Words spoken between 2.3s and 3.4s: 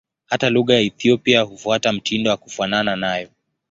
wa kufanana nayo.